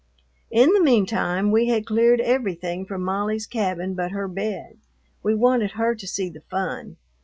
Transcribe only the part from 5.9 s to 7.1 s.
to see the fun.